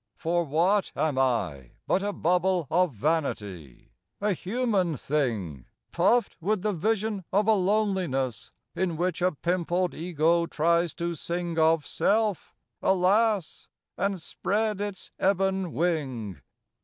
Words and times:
For 0.17 0.43
what 0.45 0.91
am 0.95 1.19
I 1.19 1.73
But 1.85 2.01
a 2.01 2.11
bubble 2.11 2.65
of 2.71 2.91
vanity, 2.91 3.91
a 4.19 4.33
human 4.33 4.97
thing 4.97 5.65
Puffed 5.91 6.35
with 6.41 6.63
the 6.63 6.73
vision 6.73 7.23
of 7.31 7.47
a 7.47 7.53
loneliness 7.53 8.51
In 8.75 8.97
which 8.97 9.21
a 9.21 9.31
pimpled 9.31 9.93
Ego 9.93 10.47
tries 10.47 10.95
to 10.95 11.13
sing 11.13 11.59
Of 11.59 11.85
Self, 11.85 12.55
alas! 12.81 13.67
and 13.95 14.19
spread 14.19 14.81
its 14.81 15.11
ebon 15.21 15.71
wing. 15.71 16.41